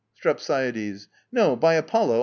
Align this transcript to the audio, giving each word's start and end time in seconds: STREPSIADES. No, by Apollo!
STREPSIADES. 0.15 1.09
No, 1.31 1.55
by 1.55 1.75
Apollo! 1.75 2.19